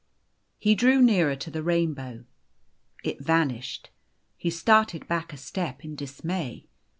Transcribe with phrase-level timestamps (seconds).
[0.57, 2.25] He drew nearer to the rainbow.
[3.03, 3.91] It vanished.
[4.35, 6.65] He started back a step in dismay.